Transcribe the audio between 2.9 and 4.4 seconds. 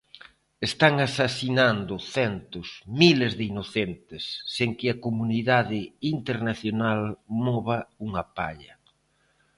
miles de inocentes